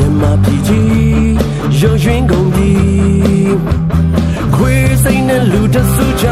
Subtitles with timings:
[0.00, 1.34] မြန်မာပြည်ကြီး
[1.80, 2.72] ရုံရွှင်ကုန်ပြီ
[4.54, 6.26] ခွေးစိမ့်နဲ့လူတစုကြ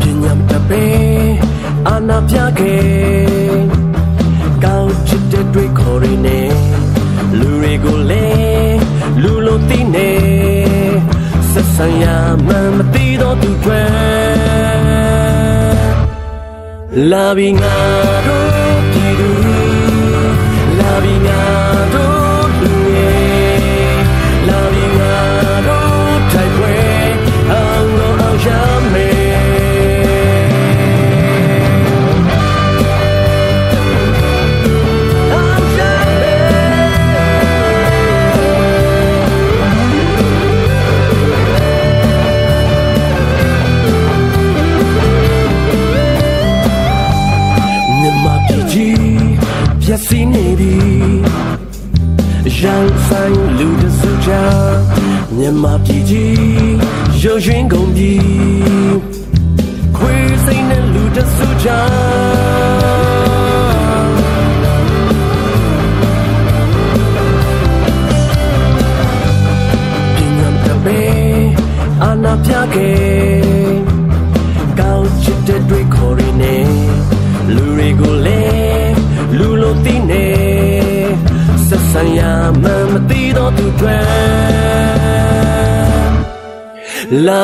[0.00, 0.84] ပညာတပေ
[1.86, 2.86] အာနာပြခဲ့
[4.64, 6.35] ကောင်းချစ်တဲ့တွေ့ခေါ်ရင်း
[17.10, 18.15] လာပြီး
[53.58, 54.30] လူတစုကြ
[55.36, 56.76] မြမပြည်ကြီး
[57.22, 58.12] ရုံရွှင်ကုန်ပြီ
[59.96, 61.68] ခွေးစိမ့်နဲ့လူတစုကြ
[70.16, 71.00] ပညာတပေ
[72.02, 73.74] အာနာပြခဲ့
[74.78, 76.66] ကောင်းချစ်တဲ့တွေ့ခေါ်ရင်းနဲ့
[77.54, 78.94] လူတွေကိုလည်း
[79.38, 80.35] လူလိုသိနေ
[83.36, 83.86] န်မသိတော့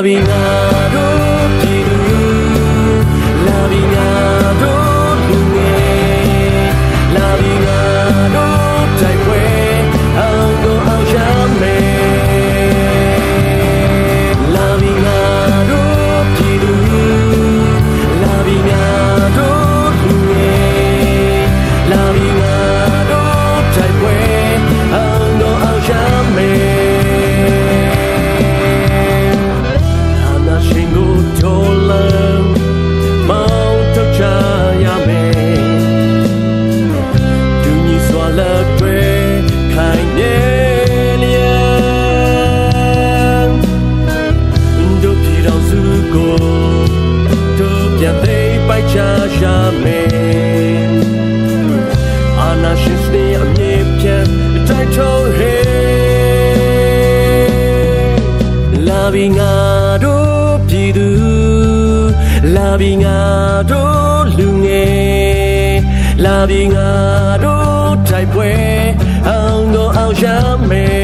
[0.00, 0.77] သူ
[48.08, 48.96] တို့ပြန်သိမ်းပိုက်ချ
[49.40, 49.44] ရ
[49.82, 50.88] မယ်
[52.40, 54.26] အာနာရှင်စနေအမြဲပြတ်
[54.68, 55.56] တိုက်ထုတ်ဟေ
[58.88, 59.54] လာပြီးငါ
[60.04, 61.08] တို့ပြည်သူ
[62.56, 63.18] လာပြီးငါ
[63.70, 65.76] တို့လူငယ်
[66.24, 66.90] လာပြီးငါ
[67.44, 68.52] တို့တိုက်ပွဲ
[69.28, 70.24] အောင်ကိုအောင်ရ
[70.70, 70.98] မယ်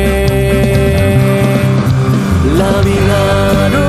[2.59, 3.23] လာပြီးငါ
[3.75, 3.84] တို့